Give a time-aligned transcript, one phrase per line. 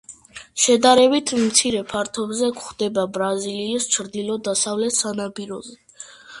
[0.61, 5.81] შედარებით მცირე ფართობზე გვხვდება ბრაზილიის ჩრდილო-დასავლეთ სანაპიროზე.